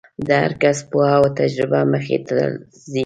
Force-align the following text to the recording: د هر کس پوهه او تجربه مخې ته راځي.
د 0.25 0.27
هر 0.43 0.53
کس 0.63 0.77
پوهه 0.89 1.15
او 1.19 1.25
تجربه 1.39 1.79
مخې 1.93 2.17
ته 2.25 2.31
راځي. 2.37 2.99